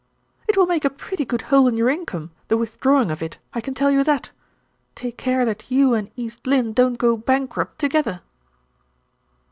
[0.47, 3.61] "It will make a pretty good hole in your income, the withdrawing of it, I
[3.61, 4.31] can tell you that.
[4.95, 8.21] Take care that you and East Lynne don't go bankrupt together."